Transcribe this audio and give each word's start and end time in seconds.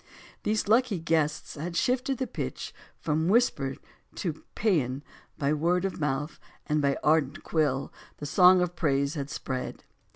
These 0.41 0.67
lucky 0.67 0.97
guests 0.99 1.53
had 1.53 1.75
shifted 1.77 2.17
the 2.17 2.25
pitch 2.25 2.73
from 2.97 3.27
whisper 3.27 3.75
to 4.15 4.43
paean. 4.55 5.03
By 5.37 5.53
word 5.53 5.85
of 5.85 5.99
mouth 5.99 6.39
and 6.65 6.81
by 6.81 6.97
ardent 7.03 7.43
quill 7.43 7.93
the 8.17 8.25
song 8.25 8.61
of 8.61 8.75
praise 8.75 9.13
had 9.13 9.29
spread. 9.29 9.83